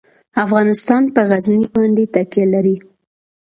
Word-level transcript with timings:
افغانستان 0.45 1.03
په 1.13 1.21
غزني 1.29 1.63
باندې 1.75 2.03
تکیه 2.13 2.45
لري. 2.53 2.77